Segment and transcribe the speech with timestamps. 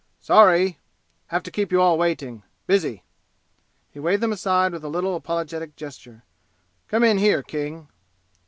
[0.19, 0.79] "Sorry
[1.27, 3.03] have to keep you all waiting busy!"
[3.91, 6.23] He waved them aside with a little apologetic gesture.
[6.87, 7.87] "Come in here, King."